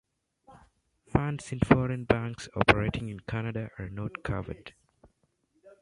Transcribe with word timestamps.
Funds 1.05 1.51
in 1.51 1.59
foreign 1.59 2.05
banks 2.05 2.49
operating 2.55 3.09
in 3.09 3.19
Canada 3.19 3.69
are 3.77 3.87
not 3.87 4.23
covered. 4.23 4.73